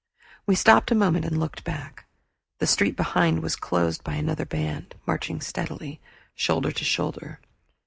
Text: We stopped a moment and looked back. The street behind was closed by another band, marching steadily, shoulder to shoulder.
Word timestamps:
We 0.47 0.55
stopped 0.55 0.89
a 0.89 0.95
moment 0.95 1.25
and 1.25 1.39
looked 1.39 1.63
back. 1.63 2.07
The 2.57 2.65
street 2.65 2.95
behind 2.97 3.43
was 3.43 3.55
closed 3.55 4.03
by 4.03 4.15
another 4.15 4.45
band, 4.47 4.95
marching 5.05 5.41
steadily, 5.41 6.01
shoulder 6.33 6.71
to 6.71 6.83
shoulder. 6.83 7.39